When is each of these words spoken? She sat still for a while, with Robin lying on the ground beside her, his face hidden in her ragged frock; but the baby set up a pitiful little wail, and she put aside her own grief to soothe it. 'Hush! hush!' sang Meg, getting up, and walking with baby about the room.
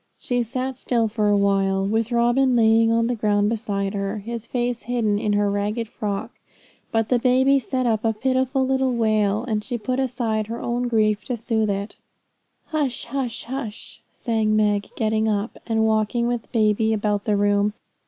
She 0.17 0.41
sat 0.41 0.77
still 0.77 1.07
for 1.07 1.27
a 1.29 1.37
while, 1.37 1.85
with 1.85 2.11
Robin 2.11 2.55
lying 2.55 2.91
on 2.91 3.05
the 3.05 3.13
ground 3.13 3.49
beside 3.49 3.93
her, 3.93 4.17
his 4.17 4.47
face 4.47 4.81
hidden 4.81 5.19
in 5.19 5.33
her 5.33 5.47
ragged 5.51 5.87
frock; 5.87 6.31
but 6.91 7.09
the 7.09 7.19
baby 7.19 7.59
set 7.59 7.85
up 7.85 8.03
a 8.03 8.11
pitiful 8.11 8.65
little 8.65 8.93
wail, 8.95 9.43
and 9.47 9.63
she 9.63 9.77
put 9.77 9.99
aside 9.99 10.47
her 10.47 10.59
own 10.59 10.87
grief 10.87 11.23
to 11.25 11.37
soothe 11.37 11.69
it. 11.69 11.97
'Hush! 12.69 13.05
hush!' 13.05 14.01
sang 14.11 14.55
Meg, 14.55 14.89
getting 14.95 15.29
up, 15.29 15.59
and 15.67 15.85
walking 15.85 16.25
with 16.25 16.51
baby 16.51 16.93
about 16.93 17.25
the 17.25 17.37
room. 17.37 17.73